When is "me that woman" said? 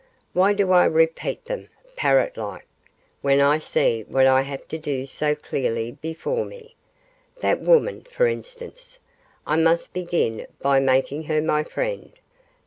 6.43-8.05